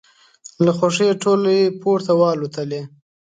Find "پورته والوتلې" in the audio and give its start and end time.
1.81-2.81